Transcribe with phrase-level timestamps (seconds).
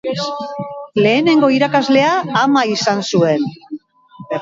[1.03, 2.09] Lehenengo irakaslea
[2.43, 3.49] ama izan zuen.